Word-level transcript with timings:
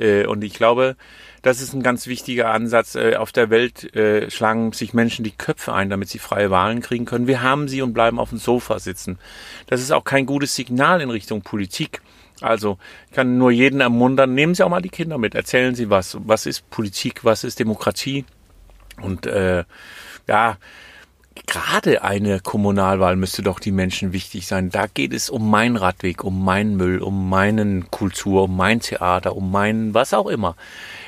Äh, 0.00 0.26
und 0.26 0.42
ich 0.42 0.54
glaube, 0.54 0.96
das 1.42 1.60
ist 1.60 1.72
ein 1.74 1.82
ganz 1.82 2.06
wichtiger 2.06 2.50
Ansatz. 2.50 2.94
Äh, 2.94 3.16
auf 3.16 3.32
der 3.32 3.50
Welt 3.50 3.94
äh, 3.94 4.30
schlagen 4.30 4.72
sich 4.72 4.94
Menschen 4.94 5.24
die 5.24 5.30
Köpfe 5.30 5.72
ein, 5.72 5.90
damit 5.90 6.08
sie 6.08 6.18
freie 6.18 6.50
Wahlen 6.50 6.80
kriegen 6.80 7.04
können. 7.04 7.26
Wir 7.26 7.42
haben 7.42 7.68
sie 7.68 7.82
und 7.82 7.92
bleiben 7.92 8.18
auf 8.18 8.30
dem 8.30 8.38
Sofa 8.38 8.78
sitzen. 8.78 9.18
Das 9.66 9.80
ist 9.80 9.92
auch 9.92 10.04
kein 10.04 10.26
gutes 10.26 10.54
Signal 10.54 11.00
in 11.00 11.10
Richtung 11.10 11.42
Politik. 11.42 12.00
Also 12.40 12.78
ich 13.08 13.14
kann 13.14 13.36
nur 13.36 13.50
jeden 13.50 13.80
ermuntern, 13.80 14.34
nehmen 14.34 14.54
Sie 14.54 14.64
auch 14.64 14.70
mal 14.70 14.80
die 14.80 14.88
Kinder 14.88 15.18
mit, 15.18 15.34
erzählen 15.34 15.74
Sie 15.74 15.90
was. 15.90 16.16
Was 16.24 16.46
ist 16.46 16.70
Politik, 16.70 17.22
was 17.22 17.44
ist 17.44 17.58
Demokratie? 17.58 18.24
Und 19.02 19.26
äh, 19.26 19.64
ja, 20.26 20.56
gerade 21.46 22.02
eine 22.02 22.40
Kommunalwahl 22.40 23.16
müsste 23.16 23.42
doch 23.42 23.60
die 23.60 23.72
Menschen 23.72 24.12
wichtig 24.12 24.46
sein. 24.46 24.70
Da 24.70 24.86
geht 24.86 25.12
es 25.12 25.30
um 25.30 25.50
meinen 25.50 25.76
Radweg, 25.76 26.24
um 26.24 26.44
meinen 26.44 26.76
Müll, 26.76 27.00
um 27.00 27.28
meinen 27.28 27.90
Kultur, 27.90 28.44
um 28.44 28.56
mein 28.56 28.80
Theater, 28.80 29.36
um 29.36 29.50
meinen 29.50 29.94
was 29.94 30.14
auch 30.14 30.26
immer. 30.26 30.56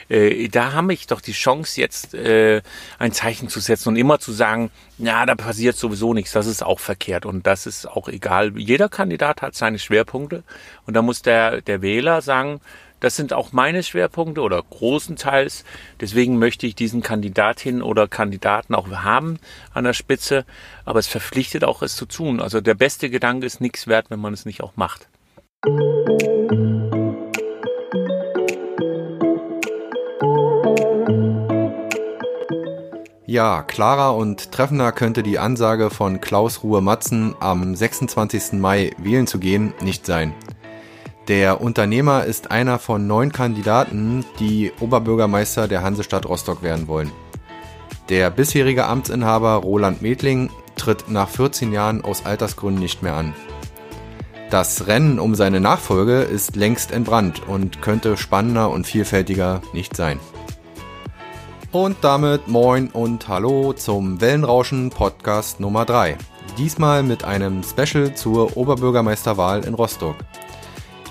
Äh, 0.09 0.49
da 0.49 0.73
habe 0.73 0.93
ich 0.93 1.07
doch 1.07 1.21
die 1.21 1.33
Chance, 1.33 1.81
jetzt 1.81 2.15
äh, 2.15 2.63
ein 2.99 3.13
Zeichen 3.13 3.49
zu 3.49 3.61
setzen 3.61 3.91
und 3.91 3.97
immer 3.97 4.19
zu 4.19 4.33
sagen, 4.33 4.71
ja, 4.99 5.25
da 5.27 5.35
passiert 5.35 5.77
sowieso 5.77 6.15
nichts, 6.15 6.33
das 6.33 6.47
ist 6.47 6.63
auch 6.63 6.81
verkehrt 6.81 7.25
und 7.25 7.47
das 7.47 7.67
ist 7.67 7.87
auch 7.87 8.09
egal. 8.09 8.53
Jeder 8.59 8.89
Kandidat 8.89 9.43
hat 9.43 9.55
seine 9.55 9.79
Schwerpunkte 9.79 10.45
und 10.87 10.95
da 10.95 11.03
muss 11.03 11.23
der, 11.23 11.63
der 11.63 11.83
Wähler 11.83 12.21
sagen, 12.21 12.61
das 13.03 13.17
sind 13.17 13.33
auch 13.33 13.51
meine 13.53 13.83
Schwerpunkte 13.83 14.43
oder 14.43 14.63
großenteils. 14.63 15.65
Deswegen 16.01 16.39
möchte 16.39 16.69
ich 16.69 16.77
diesen 16.77 17.03
Kandidatin 17.03 17.83
oder 17.83 18.07
Kandidaten 18.07 18.77
auch 18.77 18.89
haben 18.91 19.41
an 19.75 19.83
der 19.83 19.93
Spitze. 19.93 20.45
Aber 20.85 21.01
es 21.01 21.09
verpflichtet 21.09 21.65
auch, 21.65 21.83
es 21.83 21.97
zu 21.97 22.07
tun. 22.07 22.41
Also 22.41 22.61
der 22.61 22.75
beste 22.75 23.11
Gedanke 23.11 23.45
ist 23.45 23.61
nichts 23.61 23.89
wert, 23.89 24.07
wenn 24.11 24.21
man 24.21 24.33
es 24.33 24.45
nicht 24.45 24.63
auch 24.63 24.77
macht. 24.77 25.09
Ja, 33.27 33.63
klarer 33.63 34.15
und 34.15 34.53
treffender 34.53 34.93
könnte 34.93 35.25
die 35.25 35.41
Ansage 35.41 35.91
von 35.91 36.21
Klaus 36.21 36.63
Ruhe-Matzen 36.63 37.35
am 37.41 37.75
26. 37.75 38.53
Mai 38.61 38.93
wählen 38.97 39.27
zu 39.27 39.41
gehen 39.41 39.75
nicht 39.81 40.07
sein. 40.07 40.35
Der 41.29 41.61
Unternehmer 41.61 42.25
ist 42.25 42.51
einer 42.51 42.81
von 42.81 43.07
neun 43.07 43.31
Kandidaten, 43.31 44.25
die 44.41 44.73
Oberbürgermeister 44.81 45.69
der 45.69 45.83
Hansestadt 45.83 46.27
Rostock 46.27 46.63
werden 46.65 46.89
wollen. 46.89 47.13
Der 48.09 48.29
bisherige 48.31 48.87
Amtsinhaber 48.87 49.55
Roland 49.55 50.03
Medling 50.03 50.51
tritt 50.75 51.09
nach 51.09 51.29
14 51.29 51.73
Jahren 51.73 52.03
aus 52.03 52.27
Altersgründen 52.27 52.83
nicht 52.83 53.05
mehr 53.05 53.15
an. 53.15 53.35
Das 54.51 54.89
Rennen 54.89 55.21
um 55.21 55.37
seine 55.37 55.61
Nachfolge 55.61 56.23
ist 56.23 56.57
längst 56.57 56.91
entbrannt 56.91 57.47
und 57.47 57.81
könnte 57.81 58.17
spannender 58.17 58.71
und 58.71 58.87
vielfältiger 58.87 59.63
nicht 59.73 59.97
sein. 59.97 60.19
Und 61.71 61.99
damit 62.03 62.49
moin 62.49 62.89
und 62.91 63.29
hallo 63.29 63.73
zum 63.73 64.21
Wellenrauschen 64.21 64.91
Podcast 64.91 65.61
Nummer 65.61 65.85
3. 65.85 66.19
Diesmal 66.59 67.03
mit 67.03 67.25
einem 67.25 67.63
Special 67.63 68.13
zur 68.15 68.57
Oberbürgermeisterwahl 68.57 69.65
in 69.65 69.73
Rostock. 69.73 70.17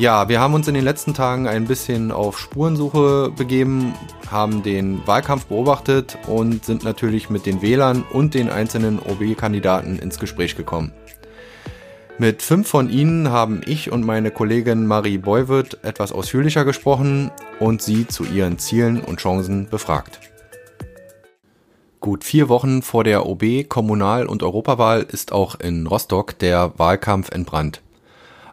Ja, 0.02 0.27
wir 0.30 0.39
haben 0.39 0.55
uns 0.55 0.67
in 0.67 0.73
den 0.73 0.83
letzten 0.83 1.13
Tagen 1.13 1.47
ein 1.47 1.66
bisschen 1.66 2.11
auf 2.11 2.39
Spurensuche 2.39 3.31
begeben, 3.38 3.94
haben 4.31 4.63
den 4.63 5.05
Wahlkampf 5.05 5.45
beobachtet 5.45 6.17
und 6.25 6.66
sind 6.66 6.83
natürlich 6.83 7.30
mit 7.30 7.45
den 7.45 7.61
Wählern 7.61 8.03
und 8.11 8.33
den 8.33 8.49
einzelnen 8.49 8.97
OB-Kandidaten 8.97 9.99
ins 9.99 10.17
Gespräch 10.17 10.55
gekommen. 10.55 10.91
Mit 12.17 12.41
fünf 12.41 12.67
von 12.67 12.89
ihnen 12.89 13.29
haben 13.29 13.61
ich 13.67 13.91
und 13.91 14.03
meine 14.03 14.31
Kollegin 14.31 14.88
Marie 14.88 15.19
Beuwirth 15.19 15.77
etwas 15.83 16.11
ausführlicher 16.11 16.66
gesprochen 16.66 17.29
und 17.59 17.83
sie 17.83 18.07
zu 18.07 18.23
ihren 18.23 18.57
Zielen 18.57 19.02
und 19.02 19.19
Chancen 19.19 19.69
befragt. 19.69 20.19
Gut 21.99 22.23
vier 22.23 22.49
Wochen 22.49 22.81
vor 22.81 23.03
der 23.03 23.27
OB-, 23.27 23.69
Kommunal- 23.69 24.25
und 24.25 24.41
Europawahl 24.41 25.03
ist 25.03 25.31
auch 25.31 25.59
in 25.59 25.85
Rostock 25.85 26.40
der 26.40 26.73
Wahlkampf 26.78 27.29
entbrannt. 27.29 27.84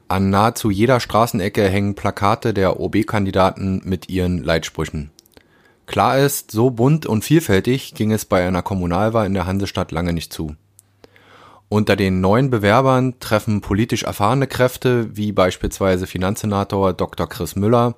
An 0.08 0.30
nahezu 0.30 0.70
jeder 0.70 1.00
Straßenecke 1.00 1.68
hängen 1.68 1.94
Plakate 1.94 2.54
der 2.54 2.80
OB-Kandidaten 2.80 3.82
mit 3.84 4.08
ihren 4.08 4.42
Leitsprüchen. 4.42 5.10
Klar 5.84 6.18
ist, 6.18 6.50
so 6.50 6.70
bunt 6.70 7.04
und 7.04 7.24
vielfältig 7.24 7.94
ging 7.94 8.12
es 8.12 8.24
bei 8.24 8.46
einer 8.46 8.62
Kommunalwahl 8.62 9.26
in 9.26 9.34
der 9.34 9.46
Hansestadt 9.46 9.92
lange 9.92 10.14
nicht 10.14 10.32
zu. 10.32 10.56
Unter 11.68 11.94
den 11.94 12.22
neuen 12.22 12.48
Bewerbern 12.48 13.20
treffen 13.20 13.60
politisch 13.60 14.04
erfahrene 14.04 14.46
Kräfte 14.46 15.14
wie 15.14 15.32
beispielsweise 15.32 16.06
Finanzsenator 16.06 16.94
Dr. 16.94 17.28
Chris 17.28 17.56
Müller 17.56 17.94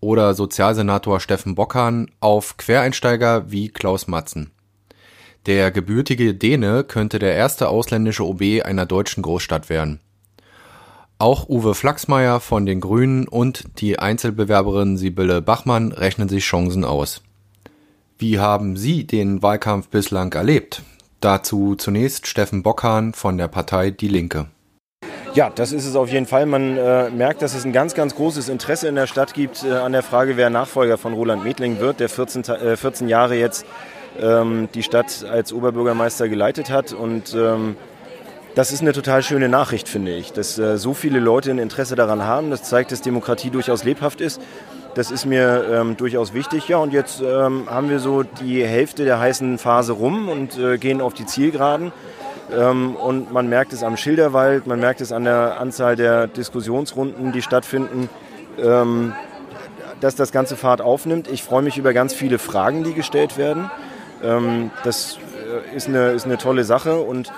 oder 0.00 0.34
Sozialsenator 0.34 1.18
Steffen 1.18 1.54
Bockhahn 1.54 2.10
auf 2.20 2.58
Quereinsteiger 2.58 3.50
wie 3.50 3.70
Klaus 3.70 4.06
Matzen. 4.06 4.50
Der 5.46 5.70
gebürtige 5.70 6.34
Däne 6.34 6.84
könnte 6.84 7.18
der 7.18 7.34
erste 7.34 7.68
ausländische 7.68 8.26
OB 8.26 8.62
einer 8.64 8.84
deutschen 8.84 9.22
Großstadt 9.22 9.70
werden. 9.70 10.00
Auch 11.20 11.48
Uwe 11.48 11.74
Flachsmeier 11.74 12.38
von 12.38 12.64
den 12.64 12.80
Grünen 12.80 13.26
und 13.26 13.64
die 13.80 13.98
Einzelbewerberin 13.98 14.96
Sibylle 14.96 15.42
Bachmann 15.42 15.90
rechnen 15.90 16.28
sich 16.28 16.44
Chancen 16.44 16.84
aus. 16.84 17.22
Wie 18.18 18.38
haben 18.38 18.76
Sie 18.76 19.04
den 19.04 19.42
Wahlkampf 19.42 19.88
bislang 19.88 20.32
erlebt? 20.32 20.82
Dazu 21.20 21.74
zunächst 21.74 22.28
Steffen 22.28 22.62
Bockhahn 22.62 23.14
von 23.14 23.36
der 23.36 23.48
Partei 23.48 23.90
Die 23.90 24.06
Linke. 24.06 24.46
Ja, 25.34 25.50
das 25.50 25.72
ist 25.72 25.86
es 25.86 25.96
auf 25.96 26.08
jeden 26.08 26.26
Fall. 26.26 26.46
Man 26.46 26.76
äh, 26.76 27.10
merkt, 27.10 27.42
dass 27.42 27.56
es 27.56 27.64
ein 27.64 27.72
ganz, 27.72 27.94
ganz 27.94 28.14
großes 28.14 28.48
Interesse 28.48 28.86
in 28.86 28.94
der 28.94 29.08
Stadt 29.08 29.34
gibt 29.34 29.64
äh, 29.64 29.72
an 29.72 29.90
der 29.90 30.04
Frage, 30.04 30.36
wer 30.36 30.50
Nachfolger 30.50 30.98
von 30.98 31.14
Roland 31.14 31.42
Medling 31.42 31.80
wird, 31.80 31.98
der 31.98 32.08
14, 32.08 32.44
äh, 32.44 32.76
14 32.76 33.08
Jahre 33.08 33.34
jetzt 33.34 33.66
ähm, 34.20 34.68
die 34.72 34.84
Stadt 34.84 35.26
als 35.28 35.52
Oberbürgermeister 35.52 36.28
geleitet 36.28 36.70
hat. 36.70 36.92
Und 36.92 37.34
ähm, 37.34 37.74
das 38.58 38.72
ist 38.72 38.80
eine 38.80 38.92
total 38.92 39.22
schöne 39.22 39.48
Nachricht, 39.48 39.88
finde 39.88 40.16
ich, 40.16 40.32
dass 40.32 40.58
äh, 40.58 40.78
so 40.78 40.92
viele 40.92 41.20
Leute 41.20 41.52
ein 41.52 41.58
Interesse 41.58 41.94
daran 41.94 42.24
haben. 42.24 42.50
Das 42.50 42.64
zeigt, 42.64 42.90
dass 42.90 43.00
Demokratie 43.00 43.50
durchaus 43.50 43.84
lebhaft 43.84 44.20
ist. 44.20 44.40
Das 44.96 45.12
ist 45.12 45.26
mir 45.26 45.64
ähm, 45.70 45.96
durchaus 45.96 46.34
wichtig. 46.34 46.66
Ja, 46.66 46.78
und 46.78 46.92
jetzt 46.92 47.20
ähm, 47.20 47.70
haben 47.70 47.88
wir 47.88 48.00
so 48.00 48.24
die 48.24 48.64
Hälfte 48.64 49.04
der 49.04 49.20
heißen 49.20 49.58
Phase 49.58 49.92
rum 49.92 50.28
und 50.28 50.58
äh, 50.58 50.76
gehen 50.76 51.00
auf 51.00 51.14
die 51.14 51.24
Zielgeraden. 51.24 51.92
Ähm, 52.52 52.96
und 52.96 53.32
man 53.32 53.48
merkt 53.48 53.72
es 53.72 53.84
am 53.84 53.96
Schilderwald, 53.96 54.66
man 54.66 54.80
merkt 54.80 55.00
es 55.02 55.12
an 55.12 55.22
der 55.22 55.60
Anzahl 55.60 55.94
der 55.94 56.26
Diskussionsrunden, 56.26 57.30
die 57.30 57.42
stattfinden, 57.42 58.10
ähm, 58.60 59.12
dass 60.00 60.16
das 60.16 60.32
ganze 60.32 60.56
Fahrt 60.56 60.80
aufnimmt. 60.80 61.28
Ich 61.28 61.44
freue 61.44 61.62
mich 61.62 61.78
über 61.78 61.92
ganz 61.92 62.12
viele 62.12 62.40
Fragen, 62.40 62.82
die 62.82 62.94
gestellt 62.94 63.38
werden. 63.38 63.70
Ähm, 64.20 64.72
das 64.82 65.18
äh, 65.72 65.76
ist, 65.76 65.86
eine, 65.86 66.08
ist 66.08 66.24
eine 66.24 66.38
tolle 66.38 66.64
Sache 66.64 66.98
und 66.98 67.30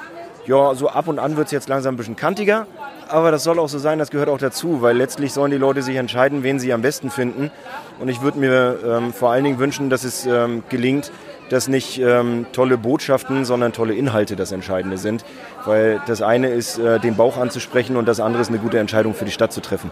ja, 0.47 0.75
so 0.75 0.89
ab 0.89 1.09
und 1.09 1.19
an 1.19 1.37
wird 1.37 1.47
es 1.47 1.53
jetzt 1.53 1.69
langsam 1.69 1.95
ein 1.95 1.97
bisschen 1.97 2.17
kantiger. 2.17 2.67
Aber 3.09 3.31
das 3.31 3.43
soll 3.43 3.59
auch 3.59 3.69
so 3.69 3.79
sein, 3.79 3.99
das 3.99 4.11
gehört 4.11 4.29
auch 4.29 4.39
dazu, 4.39 4.83
weil 4.83 4.97
letztlich 4.97 5.33
sollen 5.33 5.51
die 5.51 5.57
Leute 5.57 5.83
sich 5.83 5.97
entscheiden, 5.97 6.43
wen 6.43 6.59
sie 6.59 6.73
am 6.73 6.83
besten 6.83 7.11
finden. 7.11 7.51
Und 7.99 8.09
ich 8.09 8.23
würde 8.23 8.39
mir 8.39 8.79
ähm, 8.87 9.13
vor 9.13 9.31
allen 9.31 9.45
Dingen 9.45 9.59
wünschen, 9.59 9.91
dass 9.91 10.05
es 10.05 10.27
ähm, 10.27 10.63
gelingt, 10.69 11.11
dass 11.51 11.67
nicht 11.67 11.99
ähm, 12.01 12.47
tolle 12.53 12.79
Botschaften, 12.79 13.45
sondern 13.45 13.73
tolle 13.73 13.95
Inhalte 13.95 14.37
das 14.37 14.53
Entscheidende 14.53 14.97
sind. 14.97 15.25
Weil 15.65 16.01
das 16.07 16.23
eine 16.23 16.49
ist, 16.49 16.79
äh, 16.79 17.01
den 17.01 17.17
Bauch 17.17 17.37
anzusprechen 17.37 17.97
und 17.97 18.07
das 18.07 18.21
andere 18.21 18.41
ist, 18.41 18.49
eine 18.49 18.59
gute 18.59 18.79
Entscheidung 18.79 19.15
für 19.15 19.25
die 19.25 19.33
Stadt 19.33 19.53
zu 19.53 19.61
treffen. 19.61 19.91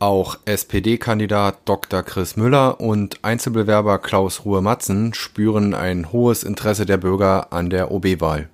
Auch 0.00 0.36
SPD-Kandidat 0.44 1.58
Dr. 1.64 2.02
Chris 2.02 2.36
Müller 2.36 2.80
und 2.80 3.24
Einzelbewerber 3.24 3.98
Klaus 3.98 4.44
Ruhe-Matzen 4.44 5.12
spüren 5.14 5.74
ein 5.74 6.12
hohes 6.12 6.44
Interesse 6.44 6.86
der 6.86 6.98
Bürger 6.98 7.52
an 7.52 7.68
der 7.68 7.90
OB-Wahl. 7.90 8.48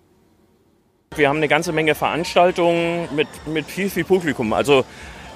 Wir 1.16 1.28
haben 1.28 1.36
eine 1.36 1.48
ganze 1.48 1.72
Menge 1.72 1.94
Veranstaltungen 1.94 3.08
mit, 3.14 3.28
mit 3.46 3.66
viel, 3.66 3.88
viel 3.88 4.04
Publikum. 4.04 4.52
Also 4.52 4.84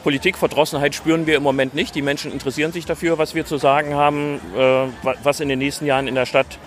Politikverdrossenheit 0.03 0.95
spüren 0.95 1.27
wir 1.27 1.37
im 1.37 1.43
Moment 1.43 1.75
nicht. 1.75 1.95
Die 1.95 2.03
Menschen 2.03 2.33
interessieren 2.33 2.73
sich 2.73 2.85
dafür, 2.85 3.19
was 3.19 3.35
wir 3.35 3.45
zu 3.45 3.59
sagen 3.59 3.95
haben, 3.95 4.41
äh, 4.57 4.87
was 5.23 5.41
in 5.41 5.49
den 5.49 5.59
nächsten 5.59 5.87
Jahren 5.87 6.09
in 6.09 6.15
der 6.15 6.27
Stadt 6.27 6.59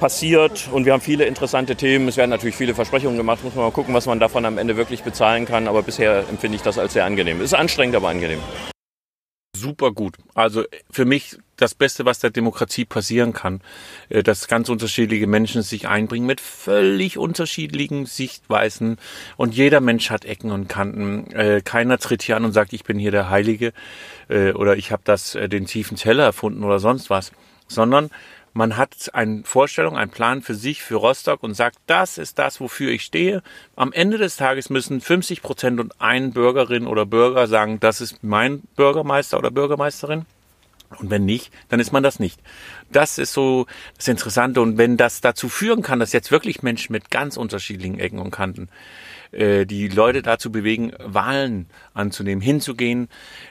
passiert. 0.00 0.68
Und 0.70 0.84
wir 0.84 0.92
haben 0.92 1.00
viele 1.00 1.24
interessante 1.24 1.76
Themen. 1.76 2.08
Es 2.08 2.16
werden 2.16 2.30
natürlich 2.30 2.56
viele 2.56 2.74
Versprechungen 2.74 3.16
gemacht. 3.16 3.42
Muss 3.42 3.54
man 3.54 3.64
mal 3.64 3.70
gucken, 3.72 3.94
was 3.94 4.06
man 4.06 4.20
davon 4.20 4.44
am 4.44 4.58
Ende 4.58 4.76
wirklich 4.76 5.02
bezahlen 5.02 5.46
kann. 5.46 5.66
Aber 5.66 5.82
bisher 5.82 6.24
empfinde 6.28 6.56
ich 6.56 6.62
das 6.62 6.78
als 6.78 6.92
sehr 6.92 7.04
angenehm. 7.04 7.38
Es 7.38 7.46
ist 7.46 7.54
anstrengend, 7.54 7.96
aber 7.96 8.08
angenehm 8.08 8.40
super 9.64 9.92
gut. 9.92 10.16
Also 10.34 10.64
für 10.90 11.06
mich 11.06 11.38
das 11.56 11.74
Beste, 11.74 12.04
was 12.04 12.18
der 12.18 12.30
Demokratie 12.30 12.84
passieren 12.84 13.32
kann, 13.32 13.62
äh, 14.10 14.22
dass 14.22 14.46
ganz 14.46 14.68
unterschiedliche 14.68 15.26
Menschen 15.26 15.62
sich 15.62 15.88
einbringen 15.88 16.26
mit 16.26 16.40
völlig 16.40 17.16
unterschiedlichen 17.16 18.06
Sichtweisen 18.06 18.98
und 19.36 19.54
jeder 19.54 19.80
Mensch 19.80 20.10
hat 20.10 20.24
Ecken 20.26 20.50
und 20.50 20.68
Kanten. 20.68 21.30
Äh, 21.32 21.62
keiner 21.64 21.98
tritt 21.98 22.22
hier 22.22 22.36
an 22.36 22.44
und 22.44 22.52
sagt, 22.52 22.72
ich 22.72 22.84
bin 22.84 22.98
hier 22.98 23.10
der 23.10 23.30
Heilige 23.30 23.72
äh, 24.28 24.52
oder 24.52 24.76
ich 24.76 24.92
habe 24.92 25.02
das 25.04 25.32
den 25.32 25.66
tiefen 25.66 25.96
Teller 25.96 26.24
erfunden 26.24 26.62
oder 26.62 26.78
sonst 26.78 27.08
was, 27.08 27.32
sondern 27.66 28.10
man 28.54 28.76
hat 28.76 29.10
eine 29.12 29.42
Vorstellung, 29.42 29.96
einen 29.96 30.12
Plan 30.12 30.40
für 30.40 30.54
sich, 30.54 30.82
für 30.82 30.94
Rostock 30.94 31.42
und 31.42 31.54
sagt, 31.54 31.78
das 31.86 32.18
ist 32.18 32.38
das, 32.38 32.60
wofür 32.60 32.92
ich 32.92 33.02
stehe. 33.02 33.42
Am 33.74 33.92
Ende 33.92 34.16
des 34.16 34.36
Tages 34.36 34.70
müssen 34.70 35.00
50 35.00 35.42
Prozent 35.42 35.80
und 35.80 36.00
ein 36.00 36.32
Bürgerin 36.32 36.86
oder 36.86 37.04
Bürger 37.04 37.48
sagen, 37.48 37.80
das 37.80 38.00
ist 38.00 38.22
mein 38.22 38.62
Bürgermeister 38.76 39.38
oder 39.38 39.50
Bürgermeisterin. 39.50 40.24
Und 41.00 41.10
wenn 41.10 41.24
nicht, 41.24 41.52
dann 41.68 41.80
ist 41.80 41.92
man 41.92 42.04
das 42.04 42.20
nicht. 42.20 42.40
Das 42.92 43.18
ist 43.18 43.32
so 43.32 43.66
das 43.96 44.06
Interessante. 44.06 44.60
Und 44.60 44.78
wenn 44.78 44.96
das 44.96 45.20
dazu 45.20 45.48
führen 45.48 45.82
kann, 45.82 45.98
dass 45.98 46.12
jetzt 46.12 46.30
wirklich 46.30 46.62
Menschen 46.62 46.92
mit 46.92 47.10
ganz 47.10 47.36
unterschiedlichen 47.36 47.98
Ecken 47.98 48.20
und 48.20 48.30
Kanten 48.30 48.68
äh, 49.34 49.66
die 49.66 49.88
Leute 49.88 50.22
dazu 50.22 50.50
bewegen, 50.50 50.92
Wahlen 50.98 51.66
anzunehmen, 51.92 52.40
hinzugehen, 52.40 53.08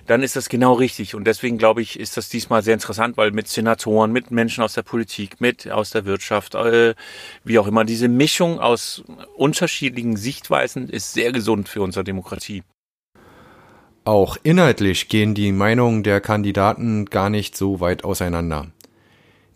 dann 0.07 0.23
ist 0.23 0.35
das 0.35 0.49
genau 0.49 0.73
richtig. 0.73 1.15
Und 1.15 1.25
deswegen 1.25 1.57
glaube 1.57 1.81
ich, 1.81 1.99
ist 1.99 2.17
das 2.17 2.29
diesmal 2.29 2.63
sehr 2.63 2.73
interessant, 2.73 3.17
weil 3.17 3.31
mit 3.31 3.47
Senatoren, 3.47 4.11
mit 4.11 4.31
Menschen 4.31 4.63
aus 4.63 4.73
der 4.73 4.83
Politik, 4.83 5.41
mit 5.41 5.69
aus 5.69 5.91
der 5.91 6.05
Wirtschaft, 6.05 6.55
äh, 6.55 6.95
wie 7.43 7.59
auch 7.59 7.67
immer, 7.67 7.85
diese 7.85 8.07
Mischung 8.07 8.59
aus 8.59 9.03
unterschiedlichen 9.35 10.15
Sichtweisen 10.15 10.89
ist 10.89 11.13
sehr 11.13 11.31
gesund 11.31 11.69
für 11.69 11.81
unsere 11.81 12.03
Demokratie. 12.03 12.63
Auch 14.05 14.37
inhaltlich 14.43 15.07
gehen 15.07 15.33
die 15.33 15.53
Meinungen 15.53 16.03
der 16.03 16.19
Kandidaten 16.19 17.05
gar 17.05 17.29
nicht 17.29 17.55
so 17.55 17.79
weit 17.79 18.03
auseinander. 18.03 18.67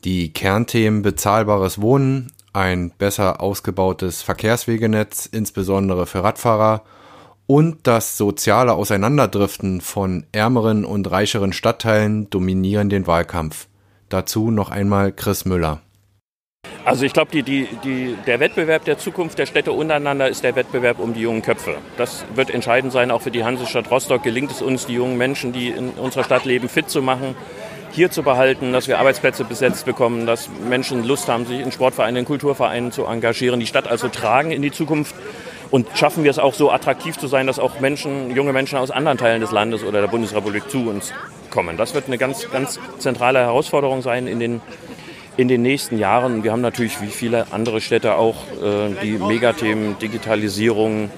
Die 0.05 0.31
Kernthemen 0.31 1.01
bezahlbares 1.01 1.81
Wohnen, 1.81 2.31
ein 2.57 2.89
besser 2.97 3.39
ausgebautes 3.39 4.23
Verkehrswegenetz, 4.23 5.27
insbesondere 5.27 6.07
für 6.07 6.23
Radfahrer, 6.23 6.81
und 7.45 7.87
das 7.87 8.17
soziale 8.17 8.73
Auseinanderdriften 8.73 9.79
von 9.79 10.25
ärmeren 10.31 10.83
und 10.83 11.09
reicheren 11.09 11.53
Stadtteilen 11.53 12.29
dominieren 12.29 12.89
den 12.89 13.07
Wahlkampf. 13.07 13.67
Dazu 14.09 14.51
noch 14.51 14.69
einmal 14.69 15.13
Chris 15.13 15.45
Müller. 15.45 15.81
Also 16.83 17.05
ich 17.05 17.13
glaube, 17.13 17.31
die, 17.31 17.43
die, 17.43 17.67
die, 17.83 18.15
der 18.25 18.39
Wettbewerb 18.39 18.85
der 18.85 18.97
Zukunft 18.97 19.37
der 19.37 19.45
Städte 19.45 19.71
untereinander 19.71 20.27
ist 20.27 20.43
der 20.43 20.55
Wettbewerb 20.55 20.99
um 20.99 21.13
die 21.13 21.21
jungen 21.21 21.41
Köpfe. 21.41 21.75
Das 21.97 22.25
wird 22.33 22.49
entscheidend 22.49 22.91
sein, 22.91 23.11
auch 23.11 23.21
für 23.21 23.31
die 23.31 23.43
Hansestadt 23.43 23.91
Rostock. 23.91 24.23
Gelingt 24.23 24.51
es 24.51 24.61
uns, 24.61 24.87
die 24.87 24.93
jungen 24.93 25.17
Menschen, 25.17 25.53
die 25.53 25.67
in 25.67 25.89
unserer 25.89 26.23
Stadt 26.23 26.45
leben, 26.45 26.69
fit 26.69 26.89
zu 26.89 27.01
machen, 27.01 27.35
hier 27.91 28.11
zu 28.11 28.23
behalten, 28.23 28.73
dass 28.73 28.87
wir 28.87 28.99
Arbeitsplätze 28.99 29.43
besetzt 29.43 29.85
bekommen, 29.85 30.25
dass 30.25 30.49
Menschen 30.69 31.03
Lust 31.03 31.27
haben, 31.27 31.45
sich 31.45 31.59
in 31.59 31.71
Sportvereinen, 31.71 32.17
in 32.17 32.25
Kulturvereinen 32.25 32.91
zu 32.91 33.05
engagieren, 33.05 33.59
die 33.59 33.67
Stadt 33.67 33.87
also 33.87 34.07
tragen 34.07 34.51
in 34.51 34.61
die 34.61 34.71
Zukunft. 34.71 35.15
Und 35.69 35.87
schaffen 35.95 36.23
wir 36.23 36.31
es 36.31 36.39
auch 36.39 36.53
so 36.53 36.71
attraktiv 36.71 37.17
zu 37.17 37.27
sein, 37.27 37.45
dass 37.45 37.59
auch 37.59 37.81
Menschen, 37.81 38.33
junge 38.33 38.53
Menschen 38.53 38.77
aus 38.77 38.89
anderen 38.89 39.17
Teilen 39.17 39.41
des 39.41 39.51
Landes 39.51 39.83
oder 39.83 39.99
der 39.99 40.07
Bundesrepublik 40.07 40.69
zu 40.69 40.89
uns 40.89 41.13
kommen. 41.49 41.75
Das 41.75 41.93
wird 41.93 42.07
eine 42.07 42.17
ganz, 42.17 42.49
ganz 42.51 42.79
zentrale 42.99 43.39
Herausforderung 43.39 44.01
sein 44.01 44.27
in 44.27 44.39
den, 44.39 44.61
in 45.35 45.49
den 45.49 45.61
nächsten 45.61 45.97
Jahren. 45.97 46.43
Wir 46.43 46.53
haben 46.53 46.61
natürlich 46.61 47.01
wie 47.01 47.07
viele 47.07 47.47
andere 47.51 47.81
Städte 47.81 48.15
auch 48.15 48.35
äh, 48.63 48.93
die 49.03 49.17
Megathemen 49.17 49.99
Digitalisierung, 49.99 51.09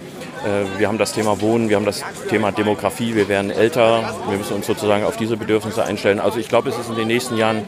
wir 0.78 0.88
haben 0.88 0.98
das 0.98 1.14
Thema 1.14 1.42
Wohnen, 1.42 1.70
wir 1.70 1.76
haben 1.76 1.86
das 1.86 2.04
Thema 2.30 2.52
Demografie, 2.52 3.16
wir 3.16 3.28
werden 3.28 3.52
älter, 3.52 4.14
wir 4.30 4.38
müssen 4.38 4.54
uns 4.54 4.68
sozusagen 4.68 5.04
auf 5.04 5.18
diese 5.18 5.38
Bedürfnisse 5.38 5.84
einstellen. 5.84 6.20
Also 6.20 6.40
ich 6.40 6.48
glaube, 6.48 6.70
es 6.70 6.78
ist 6.78 6.90
in 6.90 6.96
den 6.96 7.08
nächsten 7.08 7.36
Jahren 7.36 7.64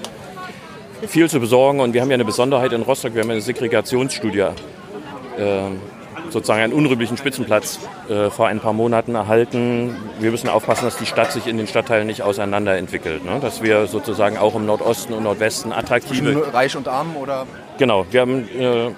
viel 1.08 1.30
zu 1.30 1.40
besorgen 1.40 1.80
und 1.80 1.94
wir 1.94 2.02
haben 2.02 2.10
ja 2.10 2.16
eine 2.16 2.26
Besonderheit 2.26 2.74
in 2.74 2.82
Rostock, 2.82 3.14
wir 3.14 3.24
haben 3.24 3.32
eine 3.32 3.42
Segregationsstudie, 3.42 4.40
äh, 4.40 4.52
sozusagen 6.30 6.62
einen 6.62 6.74
unrühmlichen 6.74 7.18
Spitzenplatz 7.18 7.80
äh, 8.10 8.30
vor 8.30 8.48
ein 8.48 8.60
paar 8.60 8.74
Monaten 8.74 9.16
erhalten. 9.16 9.96
Wir 10.20 10.32
müssen 10.32 10.48
aufpassen, 10.48 10.86
dass 10.86 10.98
die 10.98 11.06
Stadt 11.06 11.32
sich 11.32 11.48
in 11.48 11.58
den 11.58 11.68
Stadtteilen 11.68 12.08
nicht 12.08 12.22
auseinanderentwickelt, 12.22 13.26
ne? 13.26 13.40
dass 13.42 13.62
wir 13.62 13.88
sozusagen 13.88 14.38
auch 14.38 14.56
im 14.56 14.66
Nordosten 14.66 15.14
und 15.14 15.24
Nordwesten 15.24 15.74
attraktive... 15.74 16.54
Reich 16.54 16.76
und 16.76 16.88
Arm 16.88 17.18
oder? 17.18 17.46
Genau, 17.78 18.06
wir 18.12 18.22
haben 18.22 18.48
äh, 18.58 18.92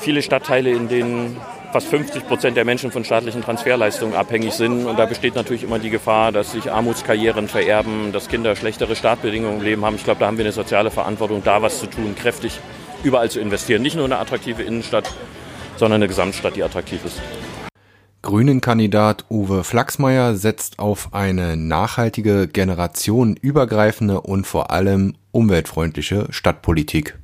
viele 0.00 0.22
Stadtteile, 0.22 0.70
in 0.70 0.88
denen 0.88 1.40
fast 1.72 1.88
50 1.88 2.26
Prozent 2.26 2.56
der 2.56 2.64
Menschen 2.64 2.90
von 2.90 3.04
staatlichen 3.04 3.42
Transferleistungen 3.42 4.14
abhängig 4.14 4.54
sind. 4.54 4.86
Und 4.86 4.98
da 4.98 5.06
besteht 5.06 5.34
natürlich 5.34 5.62
immer 5.62 5.78
die 5.78 5.90
Gefahr, 5.90 6.32
dass 6.32 6.52
sich 6.52 6.70
Armutskarrieren 6.70 7.48
vererben, 7.48 8.12
dass 8.12 8.28
Kinder 8.28 8.56
schlechtere 8.56 8.96
Startbedingungen 8.96 9.58
im 9.58 9.64
Leben 9.64 9.84
haben. 9.84 9.96
Ich 9.96 10.04
glaube, 10.04 10.20
da 10.20 10.26
haben 10.26 10.38
wir 10.38 10.44
eine 10.44 10.52
soziale 10.52 10.90
Verantwortung, 10.90 11.42
da 11.44 11.62
was 11.62 11.80
zu 11.80 11.86
tun, 11.86 12.14
kräftig 12.14 12.60
überall 13.02 13.30
zu 13.30 13.40
investieren. 13.40 13.82
Nicht 13.82 13.96
nur 13.96 14.04
eine 14.04 14.18
attraktive 14.18 14.62
Innenstadt, 14.62 15.12
sondern 15.76 16.00
eine 16.02 16.08
Gesamtstadt, 16.08 16.56
die 16.56 16.62
attraktiv 16.62 17.04
ist. 17.04 17.20
Grünen-Kandidat 18.22 19.24
Uwe 19.30 19.62
Flachsmeier 19.62 20.34
setzt 20.34 20.80
auf 20.80 21.14
eine 21.14 21.56
nachhaltige, 21.56 22.48
generationenübergreifende 22.48 24.20
und 24.20 24.48
vor 24.48 24.72
allem 24.72 25.14
umweltfreundliche 25.30 26.26
Stadtpolitik. 26.30 27.18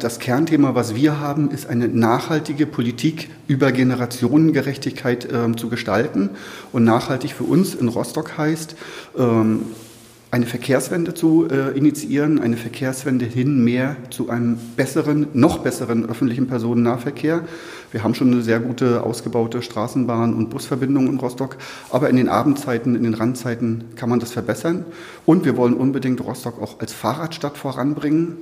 Das 0.00 0.18
Kernthema, 0.18 0.74
was 0.74 0.96
wir 0.96 1.20
haben, 1.20 1.52
ist 1.52 1.68
eine 1.68 1.86
nachhaltige 1.86 2.66
Politik 2.66 3.30
über 3.46 3.70
Generationengerechtigkeit 3.70 5.24
äh, 5.24 5.54
zu 5.54 5.68
gestalten. 5.68 6.30
Und 6.72 6.82
nachhaltig 6.82 7.32
für 7.32 7.44
uns 7.44 7.76
in 7.76 7.86
Rostock 7.86 8.36
heißt, 8.36 8.74
ähm, 9.16 9.66
eine 10.32 10.46
Verkehrswende 10.46 11.14
zu 11.14 11.46
äh, 11.48 11.78
initiieren, 11.78 12.40
eine 12.40 12.56
Verkehrswende 12.56 13.24
hin 13.24 13.62
mehr 13.62 13.96
zu 14.10 14.30
einem 14.30 14.58
besseren, 14.74 15.28
noch 15.32 15.58
besseren 15.58 16.06
öffentlichen 16.06 16.48
Personennahverkehr. 16.48 17.42
Wir 17.92 18.02
haben 18.02 18.16
schon 18.16 18.32
eine 18.32 18.42
sehr 18.42 18.58
gute 18.58 19.04
ausgebaute 19.04 19.60
Straßenbahn- 19.62 20.34
und 20.34 20.50
Busverbindung 20.50 21.06
in 21.06 21.18
Rostock, 21.18 21.56
aber 21.90 22.10
in 22.10 22.16
den 22.16 22.28
Abendzeiten, 22.28 22.96
in 22.96 23.04
den 23.04 23.14
Randzeiten 23.14 23.84
kann 23.94 24.08
man 24.08 24.18
das 24.18 24.32
verbessern. 24.32 24.84
Und 25.24 25.44
wir 25.44 25.56
wollen 25.56 25.74
unbedingt 25.74 26.20
Rostock 26.20 26.60
auch 26.60 26.80
als 26.80 26.92
Fahrradstadt 26.92 27.56
voranbringen. 27.56 28.38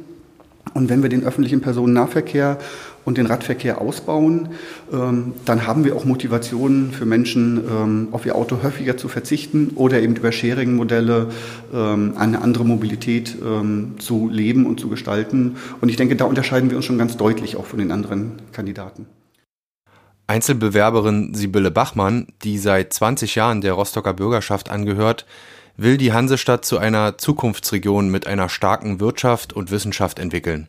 Und 0.74 0.88
wenn 0.88 1.02
wir 1.02 1.08
den 1.08 1.24
öffentlichen 1.24 1.60
Personennahverkehr 1.60 2.58
und 3.04 3.18
den 3.18 3.26
Radverkehr 3.26 3.80
ausbauen, 3.80 4.50
ähm, 4.92 5.34
dann 5.44 5.66
haben 5.66 5.84
wir 5.84 5.96
auch 5.96 6.04
Motivationen 6.04 6.92
für 6.92 7.04
Menschen, 7.04 7.58
ähm, 7.58 8.08
auf 8.12 8.24
ihr 8.26 8.36
Auto 8.36 8.62
häufiger 8.62 8.96
zu 8.96 9.08
verzichten 9.08 9.72
oder 9.74 10.00
eben 10.00 10.14
über 10.16 10.32
Sharing-Modelle 10.32 11.28
ähm, 11.74 12.14
eine 12.16 12.40
andere 12.42 12.64
Mobilität 12.64 13.36
zu 13.98 14.28
leben 14.28 14.66
und 14.66 14.80
zu 14.80 14.88
gestalten. 14.88 15.56
Und 15.80 15.88
ich 15.88 15.96
denke, 15.96 16.16
da 16.16 16.24
unterscheiden 16.24 16.70
wir 16.70 16.76
uns 16.76 16.86
schon 16.86 16.98
ganz 16.98 17.16
deutlich 17.16 17.56
auch 17.56 17.66
von 17.66 17.78
den 17.78 17.90
anderen 17.90 18.32
Kandidaten. 18.52 19.06
Einzelbewerberin 20.26 21.34
Sibylle 21.34 21.70
Bachmann, 21.70 22.28
die 22.42 22.58
seit 22.58 22.92
20 22.92 23.34
Jahren 23.34 23.60
der 23.60 23.74
Rostocker 23.74 24.14
Bürgerschaft 24.14 24.70
angehört, 24.70 25.26
will 25.76 25.96
die 25.96 26.12
Hansestadt 26.12 26.64
zu 26.64 26.78
einer 26.78 27.18
Zukunftsregion 27.18 28.08
mit 28.08 28.26
einer 28.26 28.48
starken 28.48 29.00
Wirtschaft 29.00 29.52
und 29.52 29.70
Wissenschaft 29.70 30.18
entwickeln. 30.18 30.68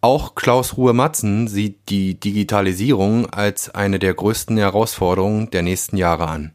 Auch 0.00 0.36
Klaus 0.36 0.76
Ruhe-Matzen 0.76 1.48
sieht 1.48 1.88
die 1.88 2.18
Digitalisierung 2.18 3.26
als 3.30 3.74
eine 3.74 3.98
der 3.98 4.14
größten 4.14 4.56
Herausforderungen 4.56 5.50
der 5.50 5.62
nächsten 5.62 5.96
Jahre 5.96 6.28
an. 6.28 6.52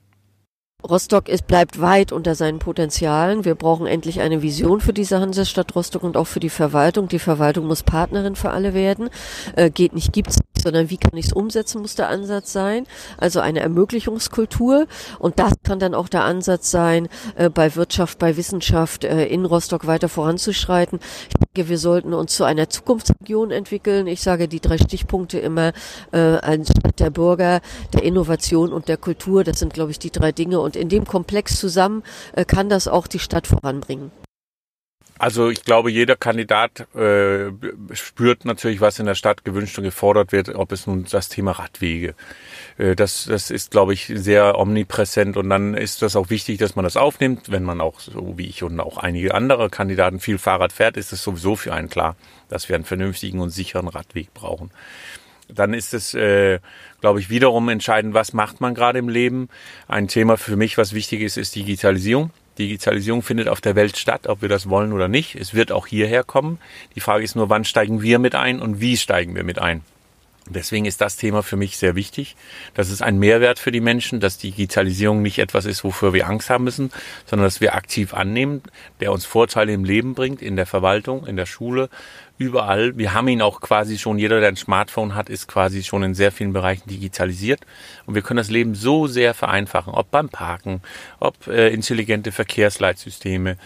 Rostock 0.90 1.30
ist, 1.30 1.48
bleibt 1.48 1.80
weit 1.80 2.12
unter 2.12 2.36
seinen 2.36 2.60
Potenzialen. 2.60 3.46
Wir 3.46 3.56
brauchen 3.56 3.86
endlich 3.86 4.20
eine 4.20 4.42
Vision 4.42 4.82
für 4.82 4.92
diese 4.92 5.20
Hansestadt 5.20 5.76
Rostock 5.76 6.04
und 6.04 6.18
auch 6.18 6.28
für 6.28 6.42
die 6.42 6.50
Verwaltung. 6.50 7.08
Die 7.08 7.20
Verwaltung 7.20 7.68
muss 7.68 7.84
Partnerin 7.84 8.36
für 8.36 8.52
alle 8.52 8.74
werden. 8.74 9.10
Äh, 9.56 9.70
geht 9.70 9.94
nicht, 9.94 10.12
gibt's 10.12 10.40
sondern 10.64 10.90
wie 10.90 10.98
kann 10.98 11.16
ich 11.18 11.28
es 11.28 11.34
umsetzen, 11.34 11.82
muss 11.82 11.96
der 11.96 12.10
Ansatz 12.10 12.52
sein. 12.54 12.88
Also 13.18 13.40
eine 13.40 13.60
Ermöglichungskultur. 13.60 14.88
Und 15.20 15.40
das 15.40 15.54
kann 15.64 15.80
dann 15.80 15.94
auch 15.94 16.10
der 16.10 16.24
Ansatz 16.24 16.72
sein, 16.72 17.10
äh, 17.36 17.50
bei 17.50 17.76
Wirtschaft, 17.76 18.18
bei 18.20 18.38
Wissenschaft 18.38 19.04
äh, 19.04 19.26
in 19.26 19.46
Rostock 19.46 19.86
weiter 19.86 20.10
voranzuschreiten. 20.10 21.00
Ich 21.30 21.36
denke, 21.36 21.70
wir 21.70 21.78
sollten 21.78 22.14
uns 22.14 22.36
zu 22.36 22.44
einer 22.44 22.70
Zukunftsregion 22.70 23.52
entwickeln. 23.52 24.08
Ich 24.08 24.22
sage 24.22 24.48
die 24.48 24.60
drei 24.60 24.78
Stichpunkte 24.78 25.40
immer, 25.40 25.74
äh, 26.12 26.38
eine 26.38 26.66
Stadt 26.66 27.00
der 27.00 27.10
Bürger, 27.10 27.62
der 27.94 28.04
Innovation 28.04 28.74
und 28.74 28.88
der 28.88 28.98
Kultur. 28.98 29.44
Das 29.44 29.60
sind, 29.60 29.74
glaube 29.74 29.92
ich, 29.92 30.00
die 30.00 30.12
drei 30.12 30.32
Dinge. 30.32 30.60
Und 30.60 30.76
in 30.76 30.90
dem 30.90 31.06
Komplex 31.06 31.60
zusammen 31.60 32.04
äh, 32.34 32.46
kann 32.46 32.70
das 32.70 32.88
auch 32.88 33.08
die 33.08 33.20
Stadt 33.20 33.48
voranbringen. 33.48 34.12
Also 35.20 35.50
ich 35.50 35.64
glaube, 35.64 35.92
jeder 35.92 36.16
Kandidat 36.16 36.88
äh, 36.96 37.52
spürt 37.94 38.46
natürlich, 38.46 38.82
was 38.82 39.00
in 39.00 39.06
der 39.06 39.16
Stadt 39.16 39.46
gewünscht 39.46 39.78
und 39.78 39.84
gefordert 39.84 40.32
wird, 40.32 40.50
ob 40.50 40.72
es 40.72 40.88
nun 40.88 41.06
das 41.10 41.30
Thema 41.30 41.52
Radwege. 41.52 42.16
Äh, 42.78 42.96
das, 42.96 43.26
das 43.26 43.52
ist, 43.52 43.72
glaube 43.72 43.94
ich, 43.94 44.12
sehr 44.14 44.58
omnipräsent 44.58 45.38
und 45.38 45.50
dann 45.50 45.76
ist 45.76 46.02
das 46.02 46.16
auch 46.16 46.30
wichtig, 46.30 46.58
dass 46.58 46.76
man 46.76 46.84
das 46.84 46.98
aufnimmt. 46.98 47.52
Wenn 47.52 47.64
man 47.64 47.80
auch, 47.80 48.00
so 48.00 48.38
wie 48.38 48.48
ich 48.48 48.64
und 48.64 48.80
auch 48.80 48.98
einige 48.98 49.36
andere 49.36 49.70
Kandidaten 49.70 50.20
viel 50.20 50.40
Fahrrad 50.40 50.74
fährt, 50.74 50.98
ist 50.98 51.14
es 51.14 51.24
sowieso 51.24 51.56
für 51.56 51.74
einen 51.74 51.90
klar, 51.90 52.16
dass 52.50 52.68
wir 52.68 52.76
einen 52.76 52.86
vernünftigen 52.86 53.40
und 53.40 53.52
sicheren 53.52 53.88
Radweg 53.88 54.34
brauchen. 54.34 54.72
Dann 55.48 55.74
ist 55.74 55.94
es, 55.94 56.14
äh, 56.16 56.60
glaube 57.02 57.20
ich, 57.20 57.30
wiederum 57.30 57.70
entscheidend, 57.70 58.14
was 58.14 58.34
macht 58.34 58.62
man 58.62 58.74
gerade 58.74 58.98
im 58.98 59.10
Leben. 59.10 59.50
Ein 59.88 60.08
Thema 60.08 60.38
für 60.38 60.56
mich, 60.56 60.78
was 60.78 60.94
wichtig 60.94 61.22
ist, 61.22 61.38
ist 61.38 61.56
Digitalisierung. 61.56 62.32
Digitalisierung 62.58 63.22
findet 63.22 63.48
auf 63.48 63.62
der 63.62 63.76
Welt 63.76 63.98
statt, 63.98 64.28
ob 64.28 64.42
wir 64.42 64.50
das 64.50 64.70
wollen 64.70 64.94
oder 64.94 65.08
nicht. 65.08 65.36
Es 65.36 65.54
wird 65.54 65.72
auch 65.72 65.88
hierher 65.88 66.24
kommen. 66.24 66.60
Die 66.96 67.00
Frage 67.00 67.24
ist 67.24 67.36
nur, 67.36 67.50
wann 67.50 67.66
steigen 67.66 68.02
wir 68.02 68.20
mit 68.20 68.36
ein 68.36 68.60
und 68.60 68.80
wie 68.80 68.98
steigen 68.98 69.36
wir 69.36 69.44
mit 69.44 69.60
ein? 69.60 69.82
Deswegen 70.50 70.86
ist 70.86 71.00
das 71.00 71.16
Thema 71.16 71.42
für 71.42 71.56
mich 71.56 71.78
sehr 71.78 71.96
wichtig. 71.96 72.36
Das 72.74 72.90
ist 72.90 73.02
ein 73.02 73.18
Mehrwert 73.18 73.60
für 73.60 73.72
die 73.72 73.80
Menschen, 73.80 74.20
dass 74.20 74.38
Digitalisierung 74.38 75.22
nicht 75.22 75.40
etwas 75.40 75.66
ist, 75.66 75.84
wofür 75.84 76.14
wir 76.14 76.28
Angst 76.28 76.50
haben 76.50 76.66
müssen, 76.66 76.92
sondern 77.26 77.46
dass 77.46 77.62
wir 77.62 77.76
aktiv 77.76 78.14
annehmen, 78.14 78.62
der 79.00 79.14
uns 79.14 79.26
Vorteile 79.26 79.72
im 79.72 79.86
Leben 79.86 80.16
bringt, 80.16 80.42
in 80.42 80.56
der 80.58 80.66
Verwaltung, 80.66 81.26
in 81.26 81.38
der 81.38 81.46
Schule, 81.46 81.90
überall. 82.38 82.98
Wir 82.98 83.14
haben 83.14 83.28
ihn 83.28 83.42
auch 83.42 83.62
quasi 83.62 83.98
schon, 83.98 84.18
jeder, 84.20 84.40
der 84.40 84.50
ein 84.50 84.56
Smartphone 84.56 85.16
hat, 85.16 85.30
ist 85.30 85.48
quasi 85.48 85.84
schon 85.84 86.04
in 86.04 86.14
sehr 86.14 86.32
vielen 86.32 86.52
Bereichen 86.52 86.90
digitalisiert. 86.90 87.62
Und 88.06 88.16
wir 88.16 88.22
können 88.22 88.38
das 88.38 88.50
Leben 88.50 88.76
so 88.76 89.08
sehr 89.08 89.34
vereinfachen, 89.34 89.94
ob 89.94 90.12
beim 90.12 90.30
Parken, 90.30 90.82
ob 91.20 91.48
äh, 91.48 91.70
intelligente 91.70 92.32
Verkehrsleitsysteme, 92.32 93.58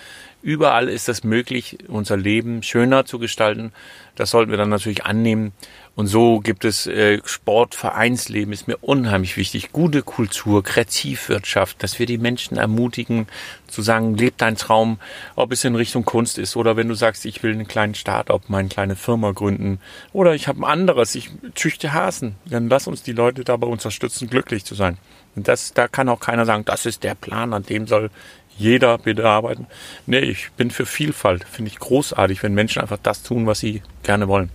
Überall 0.48 0.88
ist 0.88 1.10
es 1.10 1.26
möglich, 1.26 1.78
unser 1.90 2.16
Leben 2.16 2.64
schöner 2.64 3.04
zu 3.04 3.20
gestalten. 3.20 3.74
Das 4.16 4.30
sollten 4.30 4.50
wir 4.50 4.58
dann 4.58 4.70
natürlich 4.70 5.04
annehmen. 5.04 5.52
Und 5.94 6.08
so 6.08 6.40
gibt 6.40 6.64
es 6.64 6.88
äh, 6.88 7.20
Sport, 7.26 7.76
Vereinsleben, 7.76 8.54
ist 8.54 8.66
mir 8.66 8.78
unheimlich 8.78 9.36
wichtig. 9.36 9.74
Gute 9.74 10.04
Kultur, 10.04 10.64
Kreativwirtschaft, 10.64 11.84
dass 11.84 12.00
wir 12.00 12.06
die 12.06 12.18
Menschen 12.18 12.56
ermutigen, 12.56 13.28
zu 13.68 13.82
sagen, 13.82 14.16
lebt 14.16 14.42
dein 14.42 14.56
Traum, 14.56 15.00
ob 15.36 15.52
es 15.52 15.66
in 15.66 15.76
Richtung 15.76 16.06
Kunst 16.06 16.38
ist 16.38 16.56
oder 16.56 16.78
wenn 16.78 16.88
du 16.88 16.94
sagst, 16.94 17.26
ich 17.26 17.44
will 17.44 17.52
einen 17.52 17.68
kleinen 17.68 17.96
Start-up, 17.96 18.44
meine 18.48 18.70
kleine 18.70 18.96
Firma 18.96 19.32
gründen 19.32 19.80
oder 20.14 20.34
ich 20.34 20.48
habe 20.48 20.62
ein 20.62 20.64
anderes, 20.64 21.14
ich 21.16 21.30
züchte 21.56 21.92
Hasen, 21.92 22.36
dann 22.46 22.70
lass 22.70 22.88
uns 22.88 23.04
die 23.04 23.12
Leute 23.12 23.44
dabei 23.44 23.68
unterstützen, 23.68 24.30
glücklich 24.30 24.64
zu 24.64 24.76
sein. 24.76 24.98
Und 25.36 25.48
das, 25.48 25.74
da 25.74 25.88
kann 25.88 26.10
auch 26.10 26.20
keiner 26.20 26.46
sagen, 26.46 26.64
das 26.66 26.86
ist 26.86 27.04
der 27.04 27.16
Plan, 27.16 27.54
an 27.54 27.64
dem 27.64 27.86
soll 27.86 28.10
jeder 28.58 28.98
bitte 28.98 29.26
arbeiten. 29.26 29.68
Nee, 30.06 30.20
ich 30.20 30.52
bin 30.52 30.72
für 30.72 30.86
Vielfalt. 30.86 31.44
Finde 31.44 31.72
ich 31.72 31.80
großartig, 31.80 32.44
wenn 32.44 32.54
Menschen 32.54 32.82
einfach 32.82 33.00
das 33.02 33.24
tun, 33.24 33.46
was 33.46 33.60
sie 33.60 33.82
gerne 34.04 34.28
wollen. 34.28 34.50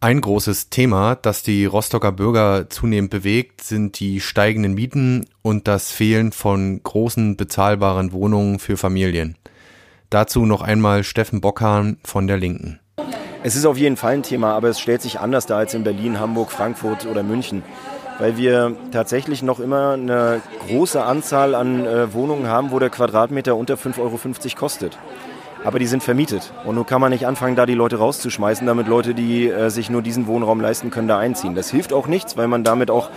Ein 0.00 0.20
großes 0.20 0.68
Thema, 0.68 1.14
das 1.14 1.42
die 1.42 1.64
Rostocker 1.64 2.12
Bürger 2.12 2.68
zunehmend 2.68 3.10
bewegt, 3.10 3.62
sind 3.62 3.98
die 4.00 4.20
steigenden 4.20 4.74
Mieten 4.74 5.24
und 5.40 5.66
das 5.66 5.92
Fehlen 5.92 6.32
von 6.32 6.82
großen 6.82 7.38
bezahlbaren 7.38 8.12
Wohnungen 8.12 8.58
für 8.58 8.76
Familien. 8.76 9.38
Dazu 10.10 10.44
noch 10.44 10.60
einmal 10.60 11.04
Steffen 11.04 11.40
Bockhahn 11.40 11.96
von 12.04 12.26
der 12.26 12.36
Linken. 12.36 12.80
Es 13.42 13.56
ist 13.56 13.64
auf 13.64 13.78
jeden 13.78 13.96
Fall 13.96 14.14
ein 14.14 14.22
Thema, 14.22 14.52
aber 14.54 14.68
es 14.68 14.78
stellt 14.78 15.02
sich 15.02 15.20
anders 15.20 15.46
dar 15.46 15.58
als 15.58 15.74
in 15.74 15.84
Berlin, 15.84 16.20
Hamburg, 16.20 16.50
Frankfurt 16.50 17.06
oder 17.06 17.22
München, 17.22 17.62
weil 18.18 18.36
wir 18.36 18.76
tatsächlich 18.92 19.42
noch 19.42 19.60
immer 19.60 19.92
eine 19.92 20.40
große 20.66 21.02
Anzahl 21.02 21.54
an 21.54 21.86
äh, 21.86 22.12
Wohnungen 22.12 22.48
haben, 22.48 22.70
wo 22.70 22.78
der 22.78 22.90
Quadratmeter 22.90 23.56
unter 23.56 23.74
5,50 23.74 23.98
Euro 23.98 24.18
kostet 24.56 24.98
aber 25.64 25.78
die 25.78 25.86
sind 25.86 26.02
vermietet. 26.02 26.52
Und 26.64 26.76
nun 26.76 26.86
kann 26.86 27.00
man 27.00 27.10
nicht 27.10 27.26
anfangen, 27.26 27.56
da 27.56 27.66
die 27.66 27.74
Leute 27.74 27.96
rauszuschmeißen, 27.96 28.66
damit 28.66 28.86
Leute, 28.86 29.14
die 29.14 29.48
äh, 29.48 29.70
sich 29.70 29.90
nur 29.90 30.02
diesen 30.02 30.26
Wohnraum 30.26 30.60
leisten 30.60 30.90
können, 30.90 31.08
da 31.08 31.18
einziehen. 31.18 31.54
Das 31.54 31.70
hilft 31.70 31.92
auch 31.92 32.06
nichts, 32.06 32.36
weil 32.36 32.46
man 32.46 32.64
damit 32.64 32.90
auch 32.90 33.10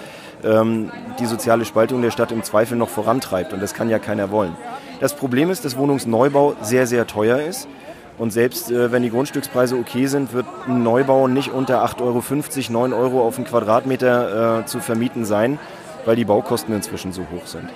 ähm, 0.43 0.89
die 1.19 1.25
soziale 1.25 1.65
Spaltung 1.65 2.01
der 2.01 2.11
Stadt 2.11 2.31
im 2.31 2.43
Zweifel 2.43 2.77
noch 2.77 2.89
vorantreibt. 2.89 3.53
Und 3.53 3.61
das 3.61 3.73
kann 3.73 3.89
ja 3.89 3.99
keiner 3.99 4.31
wollen. 4.31 4.55
Das 5.01 5.13
Problem 5.13 5.51
ist, 5.51 5.65
dass 5.65 5.77
Wohnungsneubau 5.77 6.55
sehr, 6.61 6.87
sehr 6.87 7.05
teuer 7.05 7.39
ist. 7.39 7.67
Und 8.17 8.31
selbst 8.31 8.71
äh, 8.71 8.91
wenn 8.91 9.03
die 9.03 9.11
Grundstückspreise 9.11 9.75
okay 9.75 10.07
sind, 10.07 10.33
wird 10.33 10.45
ein 10.67 10.83
Neubau 10.83 11.27
nicht 11.27 11.51
unter 11.51 11.85
8,50 11.85 12.01
Euro, 12.01 12.87
9 12.87 12.93
Euro 12.93 13.27
auf 13.27 13.35
den 13.35 13.45
Quadratmeter 13.45 14.61
äh, 14.61 14.65
zu 14.65 14.79
vermieten 14.79 15.23
sein, 15.25 15.59
weil 16.05 16.15
die 16.15 16.25
Baukosten 16.25 16.73
inzwischen 16.73 17.11
so 17.13 17.21
hoch 17.21 17.45
sind. 17.45 17.69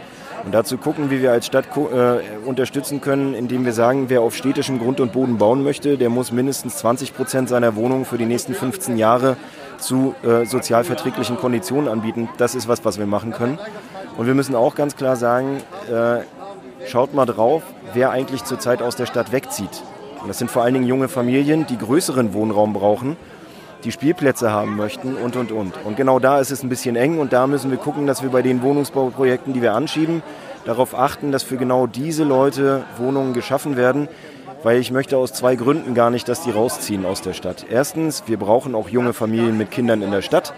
Und 0.44 0.54
dazu 0.54 0.78
gucken, 0.78 1.12
wie 1.12 1.22
wir 1.22 1.32
als 1.32 1.46
Stadt 1.46 1.66
äh, 1.76 2.48
unterstützen 2.48 3.00
können, 3.00 3.36
indem 3.36 3.64
wir 3.64 3.74
sagen, 3.74 4.10
wer 4.10 4.22
auf 4.22 4.36
städtischem 4.36 4.80
Grund 4.80 5.00
und 5.00 5.12
Boden 5.12 5.38
bauen 5.38 5.64
möchte, 5.64 5.98
der 6.00 6.10
muss 6.10 6.32
mindestens 6.32 6.78
20 6.78 7.14
Prozent 7.14 7.50
seiner 7.50 7.76
Wohnung 7.76 8.06
für 8.06 8.18
die 8.18 8.26
nächsten 8.26 8.56
15 8.56 8.98
Jahre 8.98 9.38
zu 9.78 10.16
äh, 10.24 10.46
sozialverträglichen 10.46 11.38
Konditionen 11.38 11.88
anbieten. 11.88 12.28
Das 12.38 12.56
ist 12.56 12.68
was, 12.68 12.84
was 12.84 12.98
wir 12.98 13.06
machen 13.06 13.34
können. 13.34 13.60
Und 14.18 14.26
wir 14.26 14.34
müssen 14.34 14.56
auch 14.56 14.74
ganz 14.74 14.96
klar 14.96 15.16
sagen, 15.16 15.62
äh, 15.92 16.22
schaut 16.88 17.14
mal 17.14 17.26
drauf, 17.28 17.62
wer 17.94 18.10
eigentlich 18.10 18.44
zurzeit 18.44 18.82
aus 18.82 18.96
der 18.96 19.06
Stadt 19.06 19.32
wegzieht. 19.32 19.84
Und 20.22 20.28
das 20.28 20.38
sind 20.38 20.52
vor 20.52 20.64
allen 20.64 20.74
Dingen 20.74 20.88
junge 20.88 21.08
Familien, 21.08 21.66
die 21.68 21.78
größeren 21.78 22.34
Wohnraum 22.34 22.74
brauchen 22.74 23.18
die 23.84 23.92
Spielplätze 23.92 24.52
haben 24.52 24.76
möchten 24.76 25.16
und, 25.16 25.36
und, 25.36 25.52
und. 25.52 25.74
Und 25.84 25.98
genau 25.98 26.20
da 26.20 26.40
ist 26.40 26.52
es 26.52 26.64
ein 26.64 26.70
bisschen 26.70 26.96
eng 26.96 27.20
und 27.20 27.34
da 27.34 27.48
müssen 27.48 27.72
wir 27.72 27.78
gucken, 27.78 28.08
dass 28.08 28.22
wir 28.22 28.30
bei 28.30 28.42
den 28.42 28.62
Wohnungsbauprojekten, 28.62 29.54
die 29.54 29.62
wir 29.62 29.74
anschieben, 29.74 30.22
darauf 30.66 30.98
achten, 30.98 31.32
dass 31.32 31.44
für 31.44 31.58
genau 31.58 31.88
diese 31.88 32.24
Leute 32.24 32.84
Wohnungen 32.98 33.34
geschaffen 33.34 33.76
werden, 33.76 34.08
weil 34.64 34.80
ich 34.80 34.92
möchte 34.92 35.18
aus 35.18 35.34
zwei 35.34 35.56
Gründen 35.56 35.96
gar 35.96 36.12
nicht, 36.12 36.30
dass 36.30 36.44
die 36.44 36.52
rausziehen 36.52 37.06
aus 37.06 37.22
der 37.22 37.34
Stadt. 37.34 37.66
Erstens, 37.70 38.24
wir 38.28 38.38
brauchen 38.38 38.76
auch 38.76 38.90
junge 38.90 39.14
Familien 39.14 39.58
mit 39.58 39.72
Kindern 39.72 40.02
in 40.02 40.12
der 40.12 40.22
Stadt, 40.22 40.54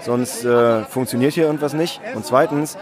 sonst 0.00 0.44
äh, 0.44 0.82
funktioniert 0.84 1.34
hier 1.34 1.44
irgendwas 1.44 1.72
nicht. 1.72 2.00
Und 2.16 2.26
zweitens, 2.26 2.76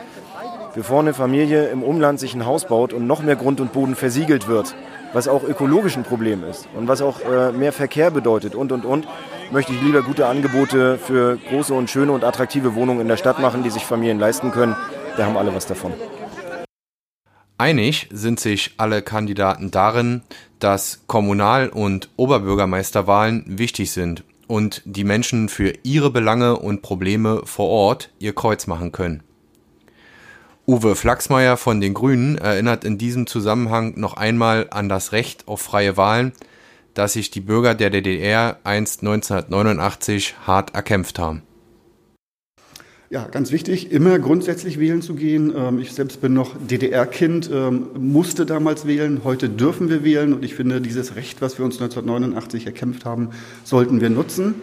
bevor 0.75 1.01
eine 1.01 1.13
Familie 1.13 1.69
im 1.69 1.83
Umland 1.83 2.19
sich 2.19 2.35
ein 2.35 2.47
Haus 2.47 2.65
baut 2.65 2.95
und 2.95 3.07
noch 3.07 3.23
mehr 3.23 3.37
Grund 3.37 3.61
und 3.61 3.73
Boden 3.73 3.95
versiegelt 3.95 4.49
wird, 4.49 4.75
was 5.13 5.29
auch 5.29 5.45
ökologisch 5.45 5.97
ein 5.97 6.05
Problem 6.05 6.45
ist 6.45 6.69
und 6.75 6.89
was 6.89 7.03
auch 7.03 7.21
äh, 7.21 7.53
mehr 7.53 7.73
Verkehr 7.73 8.11
bedeutet 8.11 8.55
und, 8.55 8.73
und, 8.73 8.85
und, 8.85 9.07
möchte 9.51 9.73
ich 9.73 9.83
lieber 9.83 10.03
gute 10.03 10.27
Angebote 10.27 10.99
für 10.99 11.37
große 11.37 11.75
und 11.75 11.91
schöne 11.91 12.13
und 12.13 12.25
attraktive 12.25 12.75
Wohnungen 12.75 13.03
in 13.03 13.09
der 13.09 13.19
Stadt 13.19 13.39
machen, 13.39 13.63
die 13.63 13.71
sich 13.71 13.85
Familien 13.85 14.19
leisten 14.19 14.51
können. 14.51 14.75
Da 15.17 15.27
haben 15.27 15.37
alle 15.37 15.55
was 15.55 15.67
davon. 15.67 15.93
Einig 17.59 18.09
sind 18.11 18.41
sich 18.41 18.75
alle 18.79 19.03
Kandidaten 19.03 19.71
darin, 19.71 20.23
dass 20.59 21.05
Kommunal- 21.07 21.69
und 21.69 22.09
Oberbürgermeisterwahlen 22.17 23.45
wichtig 23.47 23.93
sind 23.93 24.25
und 24.49 24.83
die 24.85 25.05
Menschen 25.05 25.49
für 25.49 25.73
ihre 25.83 26.11
Belange 26.11 26.57
und 26.57 26.83
Probleme 26.83 27.43
vor 27.45 27.69
Ort 27.69 28.11
ihr 28.19 28.35
Kreuz 28.35 28.67
machen 28.67 28.91
können. 28.91 29.23
Uwe 30.73 30.97
Flachsmeier 30.97 31.59
von 31.59 31.83
den 31.83 31.93
Grünen 31.93 32.39
erinnert 32.39 32.83
in 32.85 32.97
diesem 32.97 33.27
Zusammenhang 33.27 33.93
noch 34.01 34.15
einmal 34.15 34.69
an 34.71 34.89
das 34.89 35.13
Recht 35.13 35.47
auf 35.47 35.61
freie 35.61 35.99
Wahlen, 35.99 36.33
das 36.95 37.13
sich 37.13 37.31
die 37.31 37.43
Bürger 37.43 37.75
der 37.75 37.91
DDR 37.91 38.57
einst 38.65 39.03
1989 39.03 40.35
hart 40.47 40.75
erkämpft 40.75 41.19
haben. 41.19 41.43
Ja, 43.11 43.27
ganz 43.27 43.53
wichtig, 43.53 43.93
immer 43.93 44.19
grundsätzlich 44.19 44.81
wählen 44.81 45.03
zu 45.03 45.15
gehen. 45.15 45.53
Ähm, 45.55 45.79
ich 45.79 45.93
selbst 45.93 46.23
bin 46.23 46.33
noch 46.33 46.57
DDR-Kind, 46.57 47.51
ähm, 47.53 47.89
musste 47.99 48.47
damals 48.47 48.87
wählen. 48.87 49.21
Heute 49.25 49.51
dürfen 49.51 49.91
wir 49.91 50.03
wählen 50.05 50.33
und 50.33 50.43
ich 50.43 50.55
finde, 50.55 50.81
dieses 50.81 51.17
Recht, 51.17 51.43
was 51.43 51.59
wir 51.59 51.67
uns 51.67 51.75
1989 51.75 52.65
erkämpft 52.65 53.05
haben, 53.05 53.29
sollten 53.65 54.01
wir 54.01 54.09
nutzen. 54.09 54.55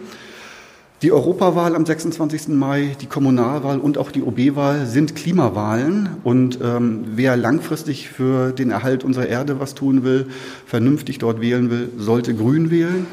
Die 1.02 1.12
Europawahl 1.12 1.76
am 1.76 1.86
26. 1.86 2.48
Mai, 2.48 2.94
die 3.00 3.06
Kommunalwahl 3.06 3.78
und 3.78 3.96
auch 3.96 4.10
die 4.10 4.22
OB-Wahl 4.22 4.84
sind 4.84 5.16
Klimawahlen. 5.16 6.10
Und 6.24 6.58
ähm, 6.62 7.04
wer 7.14 7.38
langfristig 7.38 8.10
für 8.10 8.52
den 8.52 8.70
Erhalt 8.70 9.02
unserer 9.02 9.26
Erde 9.26 9.58
was 9.58 9.74
tun 9.74 10.04
will, 10.04 10.26
vernünftig 10.66 11.16
dort 11.16 11.40
wählen 11.40 11.70
will, 11.70 11.88
sollte 11.96 12.34
Grün 12.34 12.70
wählen. 12.70 13.06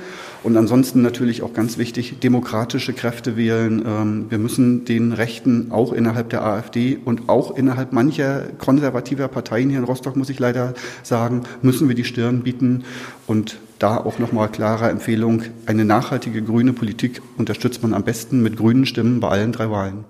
Und 0.47 0.55
ansonsten 0.55 1.01
natürlich 1.01 1.41
auch 1.41 1.51
ganz 1.51 1.77
wichtig, 1.77 2.19
demokratische 2.21 2.93
Kräfte 2.93 3.35
wählen. 3.35 3.83
Ähm, 3.85 4.27
wir 4.29 4.37
müssen 4.37 4.85
den 4.85 5.11
Rechten 5.11 5.73
auch 5.73 5.91
innerhalb 5.91 6.29
der 6.29 6.41
AfD 6.41 6.97
und 7.03 7.27
auch 7.27 7.57
innerhalb 7.57 7.91
mancher 7.91 8.43
konservativer 8.57 9.27
Parteien 9.27 9.69
hier 9.69 9.79
in 9.79 9.83
Rostock, 9.83 10.15
muss 10.15 10.29
ich 10.29 10.39
leider 10.39 10.73
sagen, 11.03 11.41
müssen 11.61 11.89
wir 11.89 11.95
die 11.95 12.05
Stirn 12.05 12.43
bieten. 12.43 12.85
Und 13.27 13.57
da 13.77 13.97
auch 13.97 14.19
nochmal 14.19 14.47
klare 14.47 14.89
Empfehlung, 14.89 15.41
eine 15.65 15.83
nachhaltige 15.83 16.41
grüne 16.41 16.71
Politik 16.71 17.21
unterstützt 17.37 17.83
man 17.83 17.93
am 17.93 18.05
besten 18.05 18.41
mit 18.41 18.55
grünen 18.55 18.85
Stimmen 18.85 19.19
bei 19.19 19.27
allen 19.27 19.51
drei 19.51 19.69
Wahlen. 19.69 20.05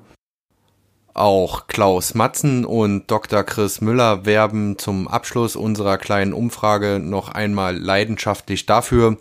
Auch 1.15 1.65
Klaus 1.65 2.13
Matzen 2.13 2.63
und 2.63 3.09
Dr. 3.09 3.43
Chris 3.43 3.81
Müller 3.81 4.27
werben 4.27 4.77
zum 4.77 5.07
Abschluss 5.07 5.55
unserer 5.55 5.97
kleinen 5.97 6.33
Umfrage 6.33 6.99
noch 6.99 7.29
einmal 7.29 7.75
leidenschaftlich 7.75 8.67
dafür, 8.67 9.17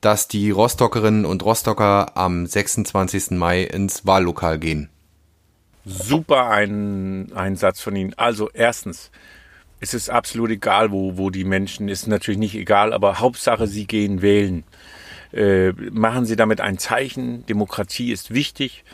dass 0.00 0.28
die 0.28 0.50
Rostockerinnen 0.50 1.24
und 1.24 1.44
Rostocker 1.44 2.16
am 2.16 2.46
26. 2.46 3.32
Mai 3.32 3.62
ins 3.62 4.06
Wahllokal 4.06 4.58
gehen. 4.58 4.90
Super 5.84 6.50
ein 6.50 7.32
Einsatz 7.34 7.80
von 7.80 7.96
Ihnen. 7.96 8.14
Also 8.14 8.50
erstens, 8.52 9.10
es 9.80 9.94
ist 9.94 10.10
absolut 10.10 10.50
egal, 10.50 10.90
wo, 10.90 11.16
wo 11.16 11.30
die 11.30 11.44
Menschen, 11.44 11.88
ist 11.88 12.06
natürlich 12.06 12.38
nicht 12.38 12.54
egal, 12.54 12.92
aber 12.92 13.20
Hauptsache, 13.20 13.66
sie 13.66 13.86
gehen 13.86 14.22
wählen. 14.22 14.64
Äh, 15.32 15.72
machen 15.90 16.24
Sie 16.24 16.36
damit 16.36 16.60
ein 16.60 16.78
Zeichen. 16.78 17.44
Demokratie 17.46 18.12
ist 18.12 18.32
wichtig. 18.32 18.84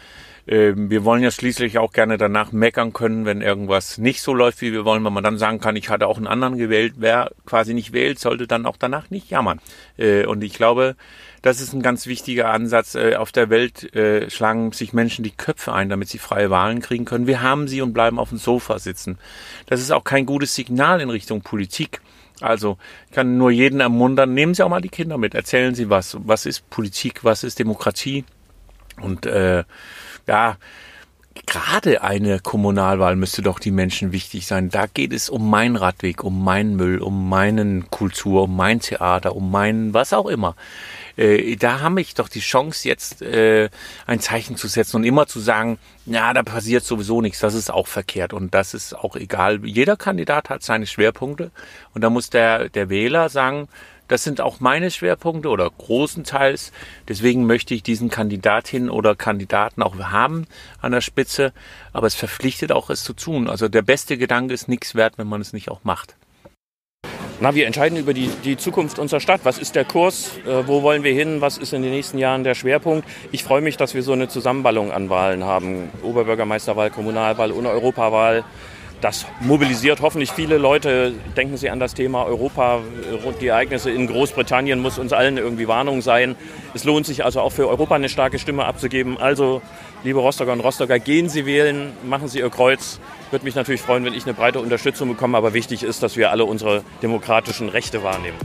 Ähm, 0.47 0.91
wir 0.91 1.05
wollen 1.05 1.23
ja 1.23 1.31
schließlich 1.31 1.79
auch 1.79 1.93
gerne 1.93 2.19
danach 2.19 2.53
meckern 2.53 2.93
können, 2.93 3.25
wenn 3.25 3.41
irgendwas 3.41 3.99
nicht 3.99 4.21
so 4.21 4.35
läuft, 4.35 4.61
wie 4.61 4.73
wir 4.73 4.85
wollen, 4.85 5.05
wenn 5.05 5.13
man 5.13 5.25
dann 5.25 5.39
sagen 5.39 5.61
kann, 5.61 5.77
ich 5.77 5.89
hatte 5.89 6.07
auch 6.07 6.19
einen 6.19 6.27
anderen 6.27 6.59
gewählt. 6.59 6.95
Wer 6.97 7.31
quasi 7.47 7.73
nicht 7.73 7.93
wählt, 7.93 8.19
sollte 8.19 8.47
dann 8.47 8.67
auch 8.67 8.77
danach 8.77 9.11
nicht 9.11 9.31
jammern. 9.31 9.61
Äh, 9.97 10.27
und 10.27 10.45
ich 10.45 10.55
glaube, 10.55 10.97
das 11.41 11.61
ist 11.61 11.73
ein 11.73 11.83
ganz 11.83 12.07
wichtiger 12.07 12.51
Ansatz. 12.51 12.95
Äh, 12.95 13.17
auf 13.17 13.33
der 13.33 13.51
Welt 13.51 13.95
äh, 13.95 14.31
schlagen 14.31 14.73
sich 14.73 14.93
Menschen 14.93 15.25
die 15.25 15.31
Köpfe 15.31 15.73
ein, 15.73 15.89
damit 15.89 16.09
sie 16.09 16.19
freie 16.19 16.51
Wahlen 16.51 16.81
kriegen 16.81 17.05
können. 17.05 17.27
Wir 17.27 17.43
haben 17.43 17.69
sie 17.69 17.81
und 17.81 17.93
bleiben 17.93 18.19
auf 18.19 18.31
dem 18.31 18.39
Sofa 18.39 18.79
sitzen. 18.79 19.19
Das 19.67 19.81
ist 19.81 19.93
auch 19.93 20.05
kein 20.05 20.27
gutes 20.27 20.55
Signal 20.55 21.01
in 21.01 21.11
Richtung 21.11 21.43
Politik. 21.43 22.01
Also 22.41 22.79
ich 23.07 23.15
kann 23.15 23.39
nur 23.39 23.51
jeden 23.51 23.81
ermuntern, 23.81 24.35
nehmen 24.35 24.55
Sie 24.55 24.63
auch 24.63 24.69
mal 24.69 24.81
die 24.81 24.89
Kinder 24.89 25.19
mit, 25.19 25.35
erzählen 25.35 25.75
Sie 25.75 25.89
was. 25.89 26.17
Was 26.25 26.47
ist 26.47 26.69
Politik, 26.69 27.25
was 27.25 27.45
ist 27.45 27.59
Demokratie? 27.59 28.25
Und 29.01 29.27
äh, 29.27 29.65
ja, 30.27 30.57
gerade 31.47 32.03
eine 32.03 32.41
Kommunalwahl 32.41 33.17
müsste 33.17 33.43
doch 33.43 33.59
die 33.59 33.71
Menschen 33.71 34.13
wichtig 34.13 34.47
sein. 34.47 34.71
Da 34.71 34.87
geht 34.87 35.13
es 35.13 35.29
um 35.29 35.51
meinen 35.51 35.77
Radweg, 35.77 36.23
um 36.23 36.45
meinen 36.45 36.77
Müll, 36.77 37.01
um 37.01 37.29
meinen 37.29 37.91
Kultur, 37.91 38.45
um 38.45 38.57
mein 38.57 38.81
Theater, 38.81 39.35
um 39.35 39.51
meinen 39.51 39.95
was 39.95 40.13
auch 40.13 40.27
immer. 40.27 40.55
Äh, 41.17 41.57
da 41.57 41.81
habe 41.81 42.01
ich 42.01 42.15
doch 42.15 42.29
die 42.29 42.41
Chance, 42.41 42.89
jetzt 42.89 43.23
äh, 43.23 43.69
ein 44.07 44.21
Zeichen 44.21 44.57
zu 44.57 44.69
setzen 44.69 44.97
und 44.97 45.05
immer 45.05 45.27
zu 45.27 45.41
sagen, 45.41 45.79
ja, 46.07 46.33
da 46.33 46.43
passiert 46.43 46.85
sowieso 46.85 47.21
nichts, 47.21 47.41
das 47.41 47.55
ist 47.55 47.71
auch 47.71 47.87
verkehrt 47.87 48.33
und 48.33 48.55
das 48.55 48.75
ist 48.75 48.95
auch 48.95 49.17
egal. 49.17 49.65
Jeder 49.65 49.97
Kandidat 49.97 50.51
hat 50.51 50.63
seine 50.63 50.87
Schwerpunkte 50.87 51.51
und 51.95 52.03
da 52.03 52.11
muss 52.11 52.31
der, 52.31 52.69
der 52.69 52.89
Wähler 52.89 53.29
sagen, 53.29 53.69
das 54.09 54.25
sind 54.25 54.41
auch 54.41 54.61
meine 54.61 54.91
Schwerpunkte 54.91 55.49
oder 55.49 55.71
großenteils. 55.71 56.73
Deswegen 57.09 57.47
möchte 57.47 57.75
ich 57.75 57.83
diesen 57.83 58.11
Kandidatin 58.11 58.91
oder 58.91 59.15
Kandidaten 59.15 59.83
auch 59.83 59.97
haben 59.99 60.47
an 60.81 60.93
der 60.93 61.01
Spitze. 61.01 61.53
Aber 61.93 62.07
es 62.07 62.15
verpflichtet 62.15 62.73
auch, 62.73 62.91
es 62.91 63.03
zu 63.05 63.15
tun. 63.15 63.49
Also 63.49 63.69
der 63.69 63.83
beste 63.83 64.19
Gedanke 64.19 64.55
ist 64.55 64.69
nichts 64.69 64.95
wert, 64.95 65.15
wenn 65.17 65.27
man 65.27 65.41
es 65.41 65.53
nicht 65.53 65.71
auch 65.71 65.85
macht. 65.85 66.17
Na, 67.41 67.55
wir 67.55 67.67
entscheiden 67.67 67.99
über 67.99 68.15
die, 68.15 68.31
die 68.45 68.57
Zukunft 68.57 68.99
unserer 68.99 69.21
Stadt. 69.21 69.41
Was 69.45 69.59
ist 69.59 69.75
der 69.75 69.85
Kurs? 69.85 70.39
Äh, 70.47 70.69
wo 70.69 70.83
wollen 70.83 71.03
wir 71.03 71.13
hin? 71.13 71.41
Was 71.41 71.59
ist 71.59 71.73
in 71.73 71.83
den 71.83 71.91
nächsten 71.91 72.17
Jahren 72.17 72.45
der 72.45 72.55
Schwerpunkt? 72.55 73.09
Ich 73.33 73.43
freue 73.43 73.61
mich, 73.61 73.77
dass 73.77 73.95
wir 73.95 74.03
so 74.03 74.13
eine 74.13 74.29
Zusammenballung 74.29 74.93
an 74.93 75.11
Wahlen 75.11 75.43
haben. 75.43 75.91
Oberbürgermeisterwahl, 76.03 76.91
Kommunalwahl 76.91 77.51
und 77.51 77.67
Europawahl 77.67 78.45
das 79.05 79.27
mobilisiert 79.41 80.01
hoffentlich 80.01 80.33
viele 80.33 80.57
Leute. 80.57 81.13
Denken 81.37 81.59
Sie 81.59 81.69
an 81.69 81.79
das 81.79 81.93
Thema 81.93 82.25
Europa, 82.25 82.81
die 83.39 83.49
Ereignisse 83.49 83.91
in 83.91 84.07
Großbritannien 84.07 84.81
muss 84.81 84.99
uns 84.99 85.13
allen 85.13 85.37
irgendwie 85.37 85.69
Warnung 85.69 86.01
sein. 86.01 86.37
Es 86.73 86.85
lohnt 86.85 87.05
sich 87.05 87.23
also 87.23 87.43
auch 87.43 87.53
für 87.53 87.69
Europa 87.69 87.97
eine 87.97 88.09
starke 88.09 88.39
Stimme 88.39 88.65
abzugeben. 88.65 89.19
Also, 89.19 89.61
liebe 90.05 90.21
Rostocker 90.21 90.53
und 90.53 90.61
Rostocker, 90.61 90.99
gehen 90.99 91.29
Sie 91.29 91.45
wählen, 91.45 91.93
machen 92.03 92.29
Sie 92.29 92.39
Ihr 92.39 92.49
Kreuz. 92.49 92.99
Würde 93.31 93.45
mich 93.45 93.55
natürlich 93.55 93.83
freuen, 93.83 94.07
wenn 94.07 94.15
ich 94.15 94.25
eine 94.25 94.33
breite 94.33 94.59
Unterstützung 94.59 95.11
bekomme, 95.11 95.37
aber 95.37 95.53
wichtig 95.53 95.83
ist, 95.83 96.03
dass 96.03 96.17
wir 96.17 96.31
alle 96.31 96.47
unsere 96.47 96.83
demokratischen 97.03 97.69
Rechte 97.69 98.03
wahrnehmen. 98.03 98.39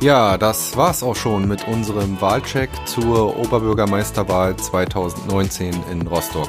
Ja, 0.00 0.38
das 0.38 0.74
war's 0.74 1.02
auch 1.02 1.16
schon 1.16 1.46
mit 1.46 1.68
unserem 1.68 2.18
Wahlcheck 2.18 2.70
zur 2.86 3.38
Oberbürgermeisterwahl 3.38 4.56
2019 4.56 5.74
in 5.90 6.06
Rostock. 6.06 6.48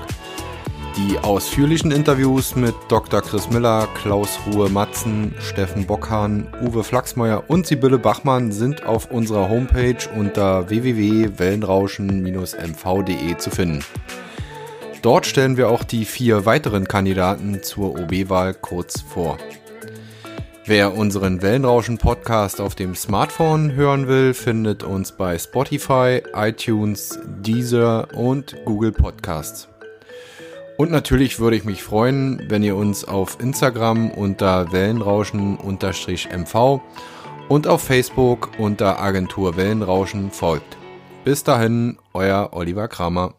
Die 0.98 1.18
ausführlichen 1.20 1.92
Interviews 1.92 2.56
mit 2.56 2.74
Dr. 2.88 3.22
Chris 3.22 3.50
Miller, 3.50 3.90
Klaus 3.96 4.40
Ruhe-Matzen, 4.48 5.36
Steffen 5.42 5.86
Bockhahn, 5.86 6.48
Uwe 6.62 6.86
Flachsmeier 6.86 7.44
und 7.50 7.68
Sibylle 7.68 7.98
Bachmann 7.98 8.54
sind 8.54 8.86
auf 8.86 9.12
unserer 9.12 9.50
Homepage 9.50 9.98
unter 10.16 10.70
www.wellenrauschen-mv.de 10.70 13.38
zu 13.38 13.50
finden. 13.50 13.84
Dort 15.02 15.26
stellen 15.26 15.58
wir 15.58 15.70
auch 15.70 15.84
die 15.84 16.06
vier 16.06 16.46
weiteren 16.46 16.88
Kandidaten 16.88 17.62
zur 17.62 18.00
OB-Wahl 18.00 18.54
kurz 18.54 19.02
vor. 19.02 19.38
Wer 20.64 20.96
unseren 20.96 21.42
Wellenrauschen-Podcast 21.42 22.62
auf 22.62 22.74
dem 22.74 22.96
Smartphone 22.96 23.74
hören 23.74 24.08
will, 24.08 24.34
findet 24.34 24.84
uns 24.84 25.12
bei 25.12 25.38
Spotify, 25.38 26.24
iTunes, 26.34 27.20
Deezer 27.42 28.08
und 28.16 28.56
Google 28.64 28.94
Podcasts. 28.94 29.68
Und 30.78 30.92
natürlich 30.92 31.40
würde 31.40 31.56
ich 31.56 31.64
mich 31.64 31.84
freuen, 31.84 32.44
wenn 32.50 32.62
ihr 32.62 32.76
uns 32.76 33.06
auf 33.06 33.40
Instagram 33.40 34.12
unter 34.12 34.74
Wellenrauschen-MV 34.74 36.82
und 37.48 37.68
auf 37.68 37.82
Facebook 37.82 38.52
unter 38.58 39.00
Agentur 39.00 39.56
Wellenrauschen 39.56 40.32
folgt. 40.32 40.76
Bis 41.24 41.46
dahin, 41.46 41.98
euer 42.14 42.50
Oliver 42.52 42.90
Kramer. 42.90 43.36